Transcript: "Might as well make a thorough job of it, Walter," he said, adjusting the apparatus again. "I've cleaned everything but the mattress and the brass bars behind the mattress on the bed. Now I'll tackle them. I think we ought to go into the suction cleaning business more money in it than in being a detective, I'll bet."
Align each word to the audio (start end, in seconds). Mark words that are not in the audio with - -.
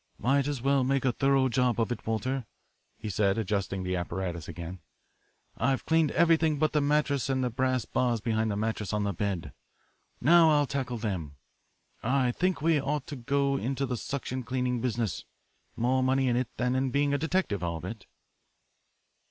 "Might 0.17 0.47
as 0.47 0.63
well 0.63 0.83
make 0.83 1.05
a 1.05 1.11
thorough 1.11 1.47
job 1.47 1.79
of 1.79 1.91
it, 1.91 2.07
Walter," 2.07 2.47
he 2.97 3.07
said, 3.07 3.37
adjusting 3.37 3.83
the 3.83 3.95
apparatus 3.95 4.47
again. 4.47 4.79
"I've 5.57 5.85
cleaned 5.85 6.09
everything 6.13 6.57
but 6.57 6.73
the 6.73 6.81
mattress 6.81 7.29
and 7.29 7.43
the 7.43 7.51
brass 7.51 7.85
bars 7.85 8.19
behind 8.19 8.49
the 8.49 8.55
mattress 8.57 8.93
on 8.93 9.03
the 9.03 9.13
bed. 9.13 9.53
Now 10.19 10.49
I'll 10.49 10.65
tackle 10.65 10.97
them. 10.97 11.35
I 12.01 12.31
think 12.31 12.63
we 12.63 12.81
ought 12.81 13.05
to 13.05 13.15
go 13.15 13.57
into 13.57 13.85
the 13.85 13.95
suction 13.95 14.41
cleaning 14.41 14.81
business 14.81 15.23
more 15.75 16.01
money 16.01 16.27
in 16.27 16.35
it 16.35 16.47
than 16.57 16.73
in 16.73 16.89
being 16.89 17.13
a 17.13 17.19
detective, 17.19 17.63
I'll 17.63 17.79
bet." 17.79 18.07